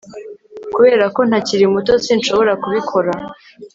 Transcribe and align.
Kubera 0.73 1.05
ko 1.15 1.21
ntakiri 1.29 1.65
muto 1.73 1.93
sinshobora 2.05 2.51
kubikora 2.63 3.11